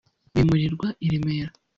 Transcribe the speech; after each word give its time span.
bimurirwa 0.33 0.87
i 1.05 1.07
Remera 1.11 1.51